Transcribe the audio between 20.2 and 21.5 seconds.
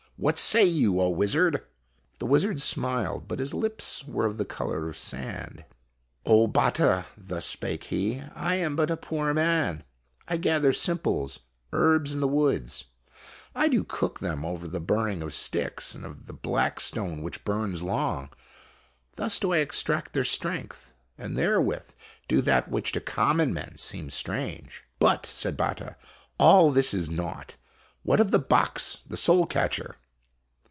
strength, and